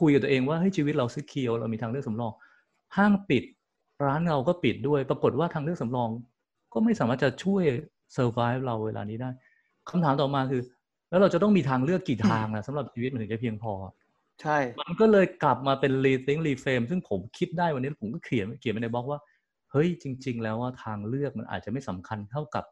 [0.00, 2.32] คุยกับตัวเองว่าเฮ้ยชีวิตเราซิเคียวเรามีทางเลือกสำรอง
[2.96, 3.44] ห้างปิด
[4.04, 6.08] ร้านเราก็ปิดด้วย ปรากฏว่าทางเลือกสำรอง
[6.72, 7.62] ก็ไม่สามารถจะช่วย
[8.12, 9.30] เซอร์ไ e เราเวลานี้ได้
[9.90, 10.62] คำถามต่อมาคือ
[11.10, 13.72] แล้วเราจะต้องมีทางเลือกกี่ทางนะสำหรับชีวิตมันถึงจะเพียงพอ
[14.42, 19.20] ใช่ มันก็เลยกลับมาเป็น rethink reframe ซึ่งผมคิดได้วันนี้ผมก็เขียนเขียนไปในบล็อกว่า
[19.72, 22.64] เฮ้ยจริง ๆ แล้วว่าทางเลือกมันอาจจะไม่สำคัญเท่ากับ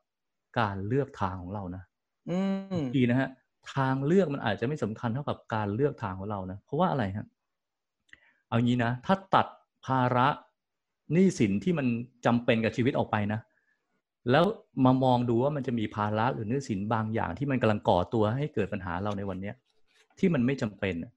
[0.59, 1.83] การเลือกทางของเรานะ
[2.31, 2.39] อื
[2.81, 3.29] มดีนะฮะ
[3.75, 7.27] ทางเลือกมันอาจจะไม่สำคัญเท่ากับการเลือกทางของเรานะ เพราะว่าอะไรฮะ
[8.49, 9.47] เอางี้นะ ถ้าตัด
[9.87, 10.29] ภาระ
[11.13, 11.87] หนี้สินที่มัน
[12.27, 13.41] จำเป็นกับชีวิตออกไปนะ
[14.31, 14.45] แล้ว
[14.85, 19.55] มามองดูว่ามันจะมีภาระหรือหนี้สินบางอย่างที่มันกำลังก่อตัวให้เกิดปัญหาเราในวันเนี้ย
[20.19, 21.13] ที่มันไม่จำเป็นน่ะ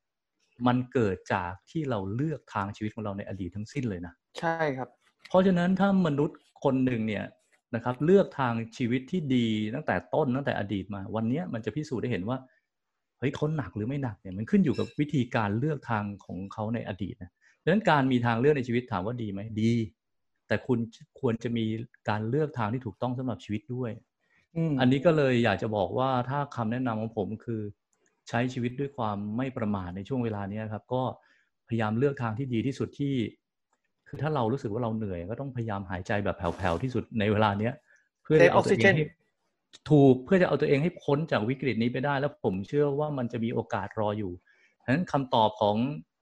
[0.68, 4.90] มันเกิดจากที่เราเลือกทางชีวิตของเราในอดีตทั้งสิ้นเลยนะ ใช่ครับ
[5.30, 7.24] เพราะฉะนั้นถ้ามนุษย์คนหนึ่งเนี่ย
[7.76, 12.38] นะครับเลือกทางชีวิตที่ดีตั้งแต่ต้นตั้งแต่อดีตมา วันเนี้ยมันจะพิสูจน์ได้เห็นว่า
[13.20, 17.32] เฮ้ยเขาหนักหรือไม่หนักเนี่ยมันขึ้นอยู่กับวิธีการเลือกทางของเขาในอดีตนะ
[17.64, 19.74] ดังนั้นการมีทางเลือกในชีวิตถามว่าดีไหมดี
[20.54, 20.80] แต่คุณ
[21.20, 21.66] ควรจะมี
[22.10, 23.92] การเลือกทางที่ถูกต้องสำหรับชีวิตด้วย
[24.56, 27.62] อืมอันนี้ก็เลยอยากจะบอกว่าถ้าคำแนะนำของผมคือ
[28.30, 31.04] ใช้ชีวิตด้วยความไม่ประมาทในช่วงเวลานี้ครับ ก็
[31.68, 33.14] พยายามเลือกทางที่ดีที่สุดที่
[34.08, 37.74] คือถ้าเรารู้สึกว่าเราเหนื่อย ก็ต้องพยายามหายใจแบบแผ่วๆที่สุดในเวลาเนี้ย
[38.24, 39.06] เพื่อจะเอาตัวเองให้
[39.90, 44.32] ถูกเพื่อจะเอาตัวเองให้พ้นจากวิกฤตนี้ไปได้ แล้วผมเชื่อว่ามันจะมีโอกาสรออยู่
[44.84, 45.76] ฉะนั้นคำตอบของ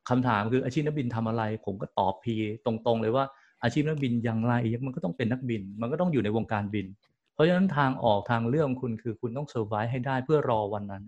[0.10, 3.26] คำถามคืออาชีพนักบินทำอะไร ผมก็ตอบพีตรงๆเลยว่า
[3.64, 4.54] อาชีพนักบินอย่างไร
[4.86, 6.86] มันก็ต้องเป็นนักบิน มันก็ต้องอยู่ในวงการบิน
[7.34, 11.04] เพราะฉะนั้นทางออกทางเรื่องของคุณคือคุณต้องเซอร์ไ e ให้ได้เพื่อรอวันนั้น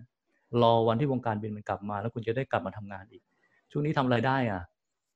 [0.61, 3.23] รอวันที่วงการบินมันกลับมา แล้วคุณจะได้กลับมาทำงานอีก
[3.71, 4.61] ช่วงนี้ทำอะไรได้อะ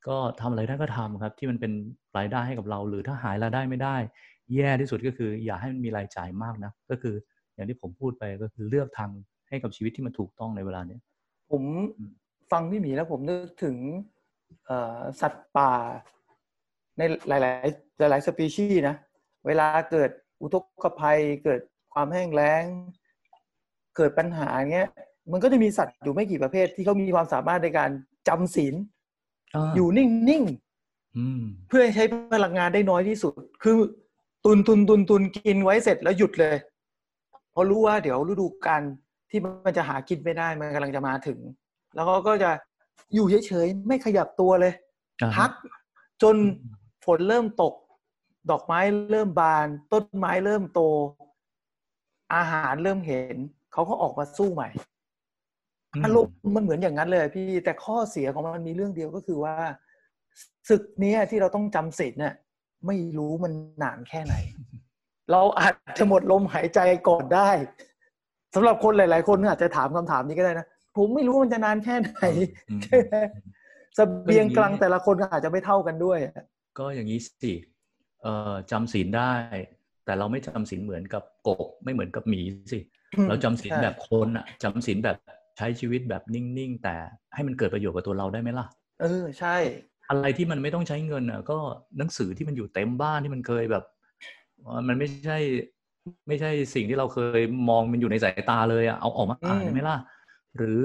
[0.07, 1.71] ก็ทำอะไรได้ก็ทำครับ ที่มันเป็น
[2.17, 3.95] รายได้ให้กับเรา หรือถ้าหายรายได้ไม่ได้
[4.55, 7.15] แย่ที่สุดก็คืออย่าให้มันมีรายจ่ายมากนะก็คือ
[7.55, 9.09] อย่างที่ผมพูดไปก็คือเลือกทาง
[9.49, 11.01] ให้กับชีวิตที่มันถูกต้องในเวลาเนี้ย
[11.51, 11.63] ผม
[11.97, 12.11] อืม
[12.51, 13.75] ฟังพี่หมีแล้วผมนึกถึง
[14.65, 15.73] เอ่อสัตว์ป่า
[16.97, 17.37] ในหลา
[18.07, 18.95] ย ๆ หลาย ๆ สปีชีส์นะ
[19.47, 20.09] เวลาเกิด
[20.41, 21.59] อุทกภัยเกิด
[21.93, 22.63] ความแห้งแล้ง
[23.97, 24.89] เกิดปัญหาเงี้ย
[25.31, 27.89] มันก็จะมีสัตว์อยู่ไม่กี่ประเภทที่เขามีความสามารถในการ
[28.27, 33.33] จำศีลาอยู่นิ่งๆอืมเพื่อให้ใช้พลังงานได้น้อยที่สุด
[33.63, 33.75] คือ
[34.45, 36.55] ตุนตุนตุนตุนกินไว้เสร็จแล้วหยุดเลย
[37.51, 38.81] เพราะรู้ว่าเดี๋ยวฤดูกาล
[39.29, 41.39] ที่มันจะหากินไม่ได้มันกำลังจะมาถึง
[41.95, 42.51] แล้วเขาก็จะ
[43.13, 44.73] อยู่เฉย ๆ ไม่ขยับตัวเลย
[45.21, 45.51] อ่าฮะพัก
[46.21, 46.35] จน
[47.07, 47.73] ฝนเริ่มตก
[48.49, 48.79] ดอกไม้
[49.11, 50.81] เริ่มบาน ต้นไม้เริ่มโต
[52.35, 53.35] อาหารเริ่มเห็น
[53.73, 54.69] เขาก็ออกมาสู้ใหม่
[55.99, 59.55] มอารมณ์มันเหมือนอย่างนั้นเลยพี่ แต่ข้อเสียของมันมีเรื่องเดียวก็คือว่า
[60.69, 62.33] ศึกเนี้ยที่เราต้องจำศีลเนี่ย
[62.87, 64.35] ไม่รู้มันนานแค่ไหน
[65.31, 67.49] เราอาจจะหมดลมหายใจก่อนได้
[68.55, 70.65] สำหรับคนหลาย ๆ คนอาจจะถามคำถามนี้ก็ได้นะ
[70.97, 72.11] ผมไม่รู้มันจะนานแค่ไหน
[72.69, 73.15] อืมใช่ไหม
[73.95, 76.19] เสเบียงกลางแต่ละคนก็อาจจะไม่เท่ากันด้วย
[76.79, 77.53] ก็อย่างนี้สิ
[78.21, 79.31] เอ่อจำศีลได้
[80.05, 82.79] แต่เราไม่จำศีลเหมือนกับกบ ไม่เหมือนกับหมีสิ
[83.27, 85.17] เราจำศีลใช่แบบคนอะจำศีลแบบ
[85.57, 86.95] ใช้ชีวิตแบบนิ่งๆ แต่
[87.33, 88.65] ให้มันเกิดประโยชน์กับตัวเราได้ไหมล่ะ
[89.01, 89.55] เออใช่
[90.09, 91.57] อะไรที่มันไม่ต้องใช้เงินอะ ก็
[91.97, 93.83] หนังสือที่มันอยู่เต็มบ้านที่มันเคยแบบ
[94.61, 95.39] เอ่อมันไม่ใช่
[96.27, 99.97] ไม่ใช่สิ่งที่เราเคยมองมันอยู่ในสายตาเลยอะเอาออกมาอ่านได้ไหมล่ะ
[100.57, 100.83] หรือ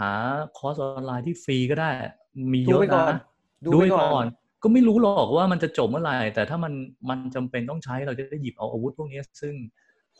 [0.00, 0.12] หา
[0.58, 1.90] คอร์สออนไลน์ที่ฟรีก็ได้
[2.52, 3.18] มีเยดูอะไปก่อนนะ
[3.64, 4.26] ดูดูไปไปก่ก่ออนน
[4.62, 6.72] ก็ไม่รู้หรอกว่ามันจะจบเมื่อไหร่แต่ถ้ามัน
[7.10, 9.54] มันจำเป็นต้องใช้เราจะได้หยิบเอาอาวุธพวกนี้ซึ่ง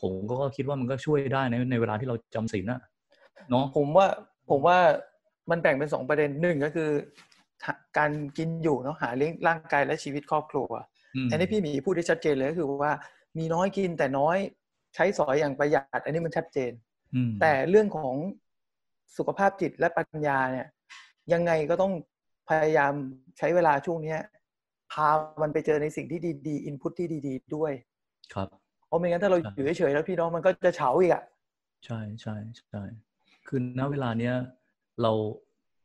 [0.01, 2.81] ผมก็คิดว่ามันก็ช่วยได้ในในเวลาที่เราจำศีลน่ะ
[3.49, 4.07] เนาะผมว่า
[4.49, 4.77] ผมว่า
[5.49, 6.89] มันแบ่งเป็นสองประเด็นหนึ่งก็คือ
[7.65, 10.69] หาการกินอยู่เนาะหาเลี้ยงร่างกายและชีวิตครอบครัว
[11.25, 12.91] มอันนี้พี่หมีพูดได้ชัดเจนเลยก็คือว่า
[13.37, 14.37] มีน้อยกินแต่น้อย
[14.95, 16.71] ใช้สอยอย่างประหยัด อันนี้มันชัดเจน
[17.15, 18.15] อืมแต่เรื่องของ
[19.17, 20.67] สุขภาพจิตและปัญญาเนี่ย
[21.33, 21.93] ยังไงก็ต้อง
[22.49, 22.93] พยายาม
[23.37, 24.19] ใช้เวลาช่วงเนี้ย
[24.91, 25.07] พา
[25.41, 27.71] มันไปเจอในสิ่งที่ดีๆอินพุตที่ดี ๆ ด้วย
[28.33, 28.47] ครับ
[28.87, 31.23] เพราะไม่งั้นถ้าเราใช่อยู่เฉยๆแล้วพี่น้องมันก็จะเฉาอีกอะ
[31.85, 32.35] ใช่ใช่
[32.69, 32.83] ใช่
[33.47, 34.33] คือณเวลาเนี้ย
[35.01, 35.11] เรา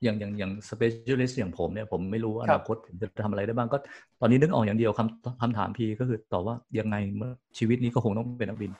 [0.02, 3.78] อย่างอย่างอย่าง specialist อย่างผมเนี่ยผมไม่รู้อนาคตผมจะทำอะไรได้บ้างก็
[4.20, 8.72] ตอนนี้นึกออกอย่างเดียวคำคำถามพี่ก็คือตอบว่ายังไงเมื่อชีวิตนี้ก็คงต้องเป็นนักบิน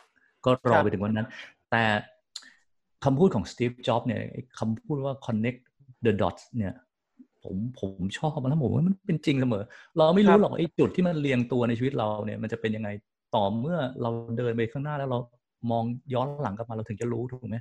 [0.44, 1.26] ก็รอไปถึงวันนั้น
[1.70, 1.84] แต่
[3.04, 5.60] คำพูดของสตีฟจ็อบเนี่ยไอ้คำพูดว่า connect
[6.04, 6.74] the dots เนี่ย
[7.44, 9.64] ผมผมชอบมันแล้วผมว่ามันเป็นจริงเสมอ
[9.96, 12.88] เราไม่รู้หรอกไอ้จุดที่มันเรียงตัวในชีวิตเราเนี่ย มันจะเป็นยังไง
[13.34, 15.18] ต่อเมื่อเราเดินไปข้างหน้าแล้วเรา
[15.70, 17.56] มองย้อนหลังกลับมาเราถึงจะรู้ถูกไหม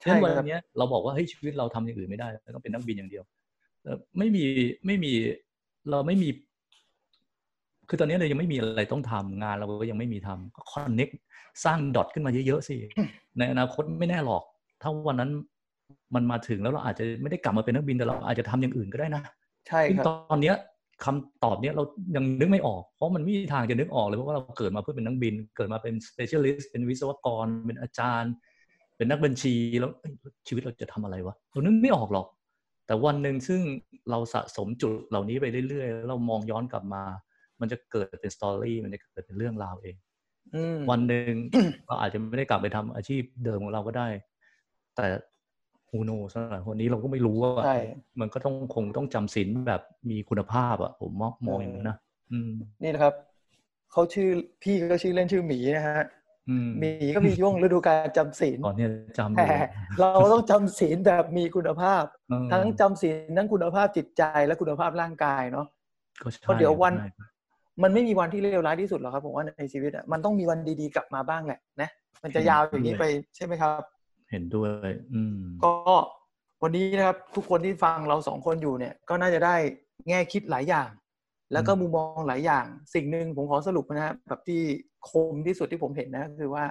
[0.00, 3.24] ใช่เช่นวันครับเนี้ยเราบอกว่าเฮ้ยชีวิตเราทำอย่างอื่นไม่ได้เราต้องเป็นนักบินอย่างเดียว
[3.82, 4.44] แล้วไม่มี
[4.86, 5.12] ไม่มี
[5.90, 6.28] เราไม่มี
[7.88, 11.08] คือตอนนี้เรายังไม่มีอะไรต้องทำงานเราก็ยังไม่มีทำก็คอนเน็ก
[11.64, 12.76] สร้างดอทขึ้นมาเยอะๆสิ
[13.38, 14.42] ในอนาคตไม่แน่หรอก
[14.82, 15.30] ถ้าวันนั้น
[16.14, 19.22] มันมาถึงแล้วเราอาจจะไม่ได้กลับมาเป็นนักบินแต่เราอาจจะทำอย่างอื่นก็ได้นะ
[19.68, 20.56] ใช่ซึ่งครับตอนเนี้ย
[21.04, 21.84] คำตอบเนี้ยเรา
[22.16, 28.32] ยังนึกไม่ออก เพราะมันไม่มีทางจะนึกออกเลยเพราะว่าเราเกิดมาเพื่อเป็นนักบิน เกิดมาเป็น specialist เป็นวิศวกร เป็นอาจารย์
[28.96, 30.12] เป็นนักบัญชีแล้วเอ้ย
[30.48, 32.26] ชีวิตเราจะทำอะไรวะเรานึกไม่ออกหรอก
[32.86, 33.60] แต่วันหนึ่งซึ่ง
[34.10, 37.02] เราสะสมจุดเหล่านี้ไปเรื่อยๆแล้วเรามองย้อนกลับมา
[37.60, 39.96] มันจะเกิดเป็นสตอรี่มันจะเกิดเป็นเรื่องราวเอง
[40.54, 41.32] อืมวันหนึ่ง
[41.86, 44.08] เราอาจจะไม่ได้กลับไปทำอาชีพเดิมของเราก็ได้
[44.96, 45.06] แต่
[45.92, 47.74] ฮูโนสำหรับคนนี้เราก็ไม่รู้ว่าใช่
[48.20, 51.96] มันก็ต้องคงต้องจำศีลแบบมีคุณภาพอะผมมองมองอย่างนั้นนะ
[52.32, 52.50] อืม
[52.82, 53.14] นี่นะครับ
[53.92, 54.28] เขาชื่อ
[54.62, 56.00] พี่ก็ชื่อเล่นชื่อหมีนะฮะ
[56.48, 59.48] อืมหมีก็มีช่วงฤดูกาลจำศีลก่อนเนี่ยจำอแต่ยู่
[60.00, 65.66] เราต้องจำศีลแบบมีคุณภาพเออทั้งจำศีลทั้งคุณภาพจิตใจและคุณภาพร่างกายเนาะ
[66.22, 67.04] ก็ใช่เพราะเดี๋ยววันใช่
[67.82, 71.88] มันไม่มีวันที่เลวร้ายที่สุดหรอกครับผมว่าในชีวิตอะมันต้องมีวันดีๆกลับมาบ้างแหละนะ
[72.22, 73.04] มันจะยาวอย่างนี้ไป
[73.36, 73.82] ใช่ไหมครับ
[74.32, 75.72] เห็นด้วย อืม ก็
[76.62, 79.54] วันนี้นะครับ ทุกคนที่ฟังเราสองคนอยู่เนี่ย ก็น่าจะได้
[80.08, 80.88] แง่คิดหลายอย่าง
[81.52, 84.60] แล้วก็มุมมองหลายอย่าง สิ่งหนึ่งผมขอสรุปนะฮะแบบที่
[85.10, 86.64] คมที่สุดที่ผมเห็นนะคือว่า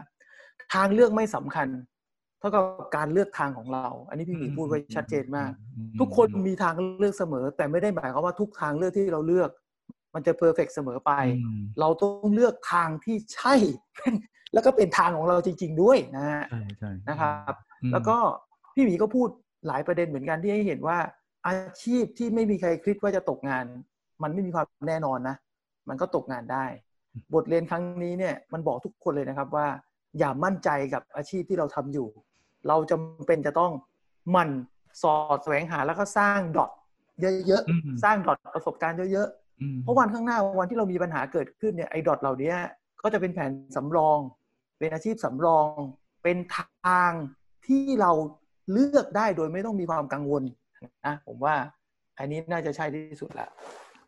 [0.74, 1.68] ทางเลือกไม่สำคัญ
[2.40, 2.64] เท่ากับ
[2.96, 9.50] การเลือกทางของเรา อันนี้พี่หมีพูดไว้ชัดเจนมากอืมทุกคนมีทางเลือกเสมอ แต่ไม่ได้หมายความว่าทุกทางเลือกที่เราเลือก
[10.14, 11.12] มันจะเพอร์เฟกเสมอไป
[11.44, 13.56] อืมเราต้องเลือกทางที่ใช่
[14.54, 18.18] แล้วก็เป็นทางของเราจริง ๆ ด้วยนะฮะใช่ใช่นะครับอืมแล้วก็
[18.74, 19.30] พี่หมีก็พูด
[19.68, 20.98] หลายประเด็นเหมือนกันที่ให้เห็นว่า
[21.48, 23.66] อาชีพที่ไม่มีใครคิดว่าจะตกงาน
[24.24, 25.36] มันไม่มีความแน่นอนนะ
[25.90, 26.66] มันก็ตกงานได้
[27.34, 29.68] บทเรียนครั้งนี้เนี่ยมันบอกทุกคนเลยนะครับว่า
[30.20, 32.08] อย่ามั่นใจกับอาชีพที่เราทำอยู่
[32.68, 33.72] เราจำเป็นจะต้อง
[34.32, 34.50] หมัน
[35.02, 36.72] สอดแสวงหาแล้วก็สร้างดอท
[37.22, 39.40] เยอะอืมๆสร้างดอทประสบการณ์เยอะๆอืม
[39.84, 42.54] เพราะวันข้างหน้าวันที่เรามีปัญหาเกิดขึ้นเนี่ยไอ้ดอทเหล่านี้
[43.02, 44.20] ก็จะเป็นแผนสำรอง
[44.80, 45.68] เป็นอาชีพสำรอง
[46.24, 47.12] เป็นทาง
[47.68, 48.12] ที่เรา
[48.72, 50.44] เลือกได้โดยไม่ต้องมีความกังวล
[51.06, 51.56] นะผมว่า
[52.18, 53.48] อันนี้น่าจะใช่ที่สุดละ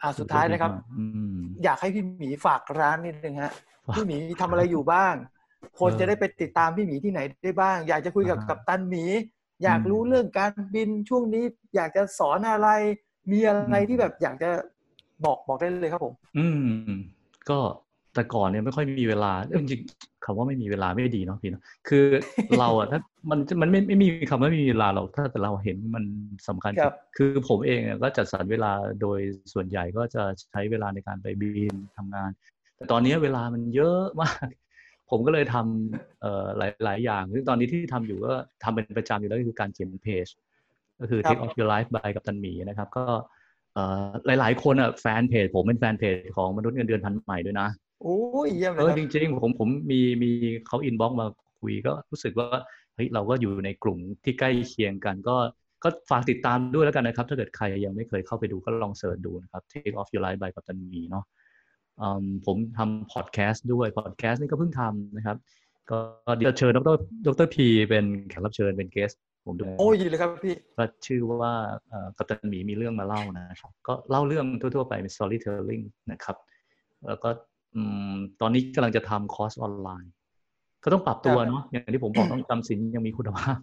[0.02, 1.04] อ่าสุดท้ายนะครับอื
[1.36, 3.54] มอยากให้พี่หมีฝากร้านนิดนึงฮะ
[3.94, 5.14] พี่หมีทำอะไรอยู่บ้าง
[5.80, 9.06] คนจะได้ไปติดตามพี่หมีที่ไหนได้บ้าง อยากจะคุยกับอ่ากับตันหมี
[9.64, 11.44] อยากรู้เรื่องการบินช่วงนี้
[11.76, 12.68] อยากจะสอนอะไร
[13.32, 14.50] มีอะไรอืมที่แบบอยากจะ
[15.26, 16.46] บอกบอกได้เลยครับผม อื
[16.88, 16.92] ม
[17.50, 17.60] ก็
[18.14, 22.06] แต่ก่อนเนี่ยไม่ค่อยมีเวลาเอ้ยจริงๆคำว่าไม่มีเวลาไม่ดีเนาะพี่เนาะคือ
[22.60, 23.00] เราอะถ้า
[23.32, 26.04] มันมันไม่ไม่มีคำว่าไม่มีเวลาเราถ้าแต่เราเห็นมัน
[26.48, 29.20] สำคัญครับคือผมเองอะก็จัดสรรเวลาโดย
[29.54, 32.32] ส่วนใหญ่ก็จะใช้เวลาในการไปบินทำงาน
[32.76, 34.48] แต่ตอนนี้เวลามันเยอะมาก
[35.10, 38.34] ผมก็เลยทำเอ่อหลายหลายอย่างซึ่งตอนนี้ที่ทำอยู่ก็
[38.64, 40.28] ทำเป็นประจำอยู่แล้วก็คือการเขียนเพจ
[41.00, 43.22] ก็คือครับ Take Off Your Life by กับตันหมีนะครับ ก็เอ่อ
[44.26, 47.68] หลาย ๆ คนอะแฟนเพจผมเป็นแฟนเพจของมนุษย์เงินเดือนพันธุ์ใหม่ด้วยนะ
[48.02, 50.32] โอ้ยเยี่ยมเลเอยอครับจริง ๆ ผมผมมีมี
[50.68, 51.28] เขา inbox มา
[51.60, 52.48] คุยก็รู้สึกว่า
[52.96, 55.36] เฮ้ยเราก็อยู่ในกลุ่มที่ใกล้เคียงกันก็
[55.84, 61.26] ก็ฝากติดตามด้วยแล้วกันนะครับ ถ้าเกิดใครยังไม่เคยเข้าไปดูก็ลอง search ดูนะครับ Take Off Your Life by กัปตันหมีเนาะ
[62.02, 65.38] อืมผมทำพอดแคสต์ด้วยพอดแคสต์นี่ก็เพิ่งทำนะครับ
[65.90, 66.00] ก็
[66.38, 66.96] เดี๋ยวเชิญดร
[67.28, 69.12] ดรพีเป็นแขกรับเชิญเป็น guest
[69.46, 71.54] ผมด้วยโอ้ยดีเลยครับพี่ก็ชื่อว่า
[71.90, 76.38] เอ่อกัปตันหมีมีเรื่องมาเล่านะครับ ก็เล่าเรื่องทั่ว ๆ ไปเป็น storytelling นะครับ
[77.08, 77.30] แล้วก็
[77.76, 77.82] อื
[78.14, 80.12] มตอนนี้กำลังจะทำคอร์สออนไลน์
[80.84, 83.58] ก็ต้องปรับตัวครับเนาะอย่างที่ผมบอกต้องจำสินยังมีคุณภาพ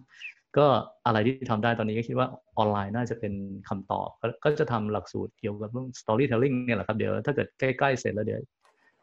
[0.57, 0.65] ก็
[1.05, 3.33] อะไรที่ทำได้ตอนนี้ก็คิดว่าออนไลน์น่าจะเป็น
[3.69, 8.41] คำตอบก็ก็จะทำหลักสูตรเกี่ยวกับเรื่อง storytelling เนี่ยแหละครับเดี๋ยวถ้าเกิดใกล้ ๆ เสร็จแล้วเดี๋ยว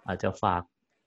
[0.07, 0.63] อาจจะฝาก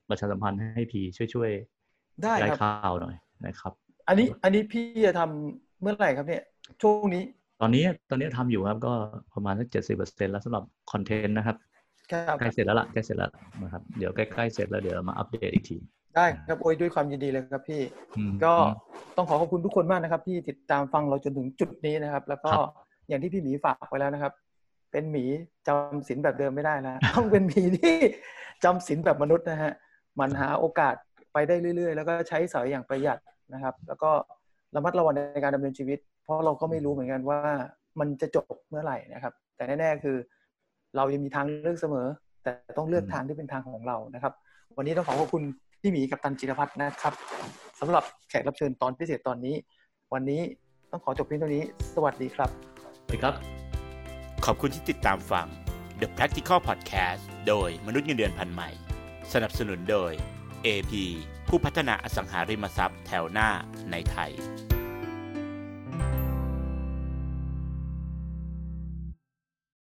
[0.10, 1.02] ประชาสัมพันธ์ให้พี
[1.34, 3.74] ช่วยๆได้ย้ายครับข่าวหน่อยนะครับ
[4.12, 6.44] อันนี้อันนี้พี่จะทำเมื่อไหร่ครับเนี่ย
[6.82, 7.24] ช่วงนี้
[7.62, 8.94] ตอนนี้ตอนนี้ทำอยู่ครับ ก็
[9.34, 11.56] ประมาณสักเจ็ดสิบเปอร์เซ็นแล้วสำหรับคอนเทนต์นะครับ
[12.12, 13.32] ครับใกล้เสร็จแล้วล่ะใกล้เสร็จแล้ว
[13.64, 15.78] นะครับเดี๋ยวใกล้ๆเสร็จแล้วเดี๋ยวมาอัปเดตอีกที
[16.16, 17.82] ได้ครับโอ้ยด้วยความยินดีเลยครับพี่
[18.18, 18.74] อืมก็อืม
[19.18, 22.70] ต้องขอขอบคุณทุกคนมากนะครับ ที่ติดตามฟังเราจนถึงจุดนี้นะครับ แล้วก็ครับ
[23.08, 24.34] อย่างที่พี่หมีฝากไว้แล้วนะครับ
[24.92, 25.24] เป็นหมี
[25.68, 27.96] จำศีลแบบเดิมไม่ได้นะต้องเป็นหมีที่
[28.64, 29.74] จำศีลแบบมนุษย์นะฮะ
[30.20, 30.96] มันหาโอกาส
[31.34, 33.18] ไปได้เรื่อย ๆ แล้วก็ใช้สอยอย่างประหยัด
[33.54, 34.10] นะครับ แล้วก็
[34.76, 37.40] ระมัดระวังในการดำเนินชีวิต เพราะเราก็ไม่รู้เหมือนกันว่า
[38.00, 40.18] มันจะจบเมื่อไหร่นะครับ แต่แน่ๆคือ
[40.96, 42.08] เรายังมีทางเลือกเสมอ
[42.44, 44.34] แต่ต้องเลือกทางที่เป็นทางของเรานะครับ
[44.78, 45.44] วันนี้ต้องขอขอบคุณ
[45.82, 47.14] พี่หมีกับตันจิรพัฒน์นะครับ
[47.80, 49.56] สำหรับแขกรับเชิญตอนพิเศษตอนนี้
[50.14, 50.42] วันนี้
[50.92, 51.64] ต้องขอจบเพียงเท่านี้
[51.96, 52.50] สวัสดีครับ
[53.02, 53.34] สวัสดีครับ
[54.46, 55.48] ขอบคุณที่ติดตามฟัง
[56.02, 58.70] The Practical Podcast โดยมนุษย์เงินเดือนพันใหม่
[59.34, 60.12] สนับสนุนโดย
[60.66, 60.94] AP
[61.48, 63.50] ผู้พัฒนาอสังหาริมทรัพย์แถวหน้า
[63.92, 64.32] ในไทย